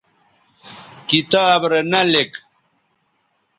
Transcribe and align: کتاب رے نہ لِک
کتاب 1.09 1.61
رے 1.71 1.81
نہ 1.91 2.01
لِک 2.11 2.31